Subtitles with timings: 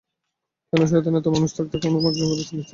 [0.73, 2.69] কেন শয়তান এত মানুষ থাকতে কোনও একজনকেই বেছে নিচ্ছে?